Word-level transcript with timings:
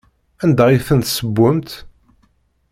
Anda 0.43 0.65
i 0.69 0.77
tent-tessewwemt? 0.87 1.69